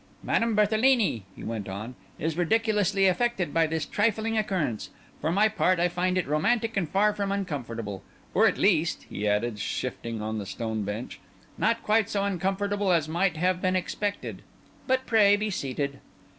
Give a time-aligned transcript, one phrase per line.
[0.23, 4.89] "Madame Berthelini," he went on, "is ridiculously affected by this trifling occurrence.
[5.19, 8.01] For my part, I find it romantic and far from uncomfortable;
[8.33, 11.19] or at least," he added, shifting on the stone bench,
[11.55, 14.41] "not quite so uncomfortable as might have been expected.
[14.87, 15.99] But pray be seated."